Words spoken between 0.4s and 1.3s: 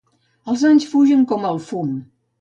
Els anys fugen